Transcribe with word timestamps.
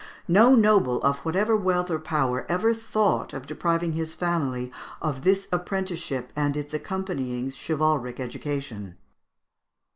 No 0.27 0.55
noble, 0.55 0.99
of 1.03 1.17
whatever 1.19 1.55
wealth 1.55 1.91
or 1.91 1.99
power, 1.99 2.43
ever 2.49 2.73
thought 2.73 3.33
of 3.33 3.45
depriving 3.45 3.91
his 3.93 4.15
family 4.15 4.71
of 4.99 5.21
this 5.23 5.47
apprenticeship 5.51 6.33
and 6.35 6.57
its 6.57 6.73
accompanying 6.73 7.51
chivalric 7.51 8.19
education. 8.19 8.95